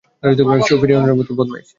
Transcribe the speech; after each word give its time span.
সেও 0.67 0.77
ফিওরনেরের 0.81 1.17
মতই 1.19 1.35
বদমাশ। 1.39 1.67